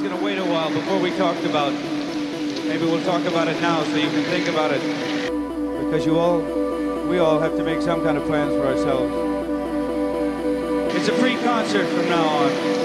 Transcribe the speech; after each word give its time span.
was 0.00 0.08
going 0.08 0.18
to 0.18 0.24
wait 0.24 0.38
a 0.38 0.44
while 0.44 0.72
before 0.72 0.98
we 0.98 1.10
talked 1.16 1.44
about. 1.44 1.72
Maybe 1.72 2.84
we'll 2.84 3.04
talk 3.04 3.22
about 3.26 3.48
it 3.48 3.60
now 3.60 3.82
so 3.84 3.96
you 3.96 4.08
can 4.08 4.24
think 4.24 4.48
about 4.48 4.70
it. 4.72 4.80
Because 5.84 6.06
you 6.06 6.18
all, 6.18 6.40
we 7.06 7.18
all 7.18 7.38
have 7.38 7.54
to 7.56 7.62
make 7.62 7.82
some 7.82 8.02
kind 8.02 8.16
of 8.16 8.24
plans 8.24 8.54
for 8.54 8.66
ourselves. 8.66 9.12
It's 10.96 11.08
a 11.08 11.14
free 11.16 11.36
concert 11.36 11.86
from 11.86 12.08
now 12.08 12.26
on. 12.26 12.79